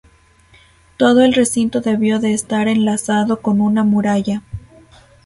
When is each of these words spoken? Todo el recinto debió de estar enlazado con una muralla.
Todo 0.97 1.21
el 1.23 1.31
recinto 1.31 1.79
debió 1.79 2.17
de 2.19 2.33
estar 2.33 2.67
enlazado 2.67 3.39
con 3.39 3.61
una 3.61 3.83
muralla. 3.83 4.41